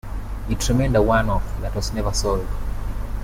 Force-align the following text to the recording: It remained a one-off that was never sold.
It 0.49 0.67
remained 0.67 0.95
a 0.95 1.01
one-off 1.03 1.43
that 1.61 1.75
was 1.75 1.93
never 1.93 2.11
sold. 2.11 2.47